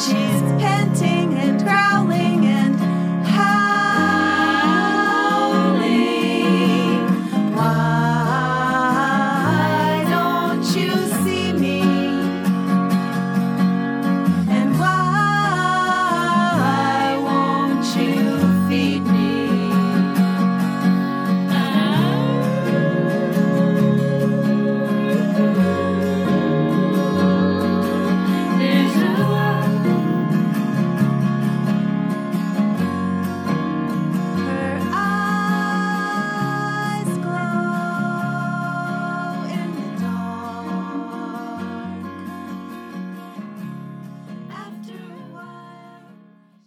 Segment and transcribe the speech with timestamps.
[0.00, 0.29] she